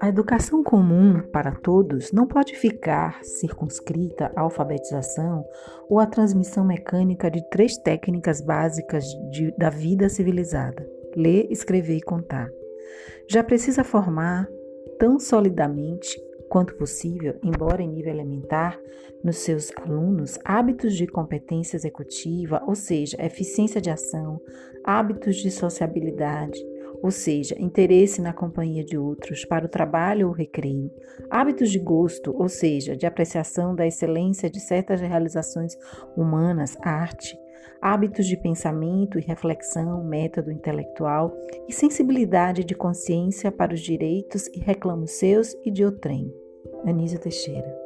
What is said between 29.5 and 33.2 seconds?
o trabalho ou recreio, hábitos de gosto, ou seja, de